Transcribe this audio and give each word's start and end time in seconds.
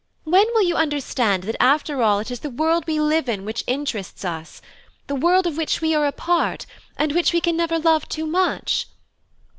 When 0.23 0.47
will 0.55 0.63
you 0.63 0.77
understand 0.77 1.43
that 1.43 1.57
after 1.61 2.01
all 2.01 2.17
it 2.17 2.31
is 2.31 2.39
the 2.39 2.49
world 2.49 2.85
we 2.87 2.99
live 2.99 3.29
in 3.29 3.45
which 3.45 3.63
interests 3.67 4.25
us; 4.25 4.59
the 5.05 5.13
world 5.13 5.45
of 5.45 5.57
which 5.57 5.79
we 5.79 5.93
are 5.93 6.07
a 6.07 6.11
part, 6.11 6.65
and 6.97 7.11
which 7.11 7.33
we 7.33 7.39
can 7.39 7.55
never 7.55 7.77
love 7.77 8.09
too 8.09 8.25
much? 8.25 8.87